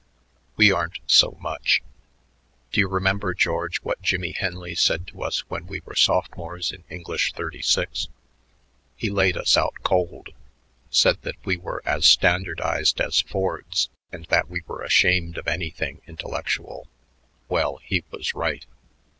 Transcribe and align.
"We 0.55 0.71
aren't 0.71 0.97
so 1.05 1.37
much. 1.39 1.83
Do 2.71 2.79
you 2.81 2.87
remember, 2.87 3.35
George, 3.35 3.77
what 3.83 4.01
Jimmie 4.01 4.31
Henley 4.31 4.73
said 4.73 5.05
to 5.09 5.21
us 5.21 5.41
when 5.47 5.67
we 5.67 5.81
were 5.81 5.93
sophomores 5.93 6.71
in 6.71 6.83
English 6.89 7.33
Thirty 7.33 7.61
six? 7.61 8.07
He 8.95 9.11
laid 9.11 9.37
us 9.37 9.55
out 9.55 9.75
cold, 9.83 10.29
said 10.89 11.21
that 11.21 11.35
we 11.45 11.55
were 11.55 11.83
as 11.85 12.07
standardized 12.07 12.99
as 12.99 13.21
Fords 13.21 13.89
and 14.11 14.25
that 14.29 14.49
we 14.49 14.63
were 14.65 14.81
ashamed 14.81 15.37
of 15.37 15.47
anything 15.47 16.01
intellectual. 16.07 16.87
Well, 17.47 17.77
he 17.83 18.03
was 18.11 18.33
right. 18.33 18.65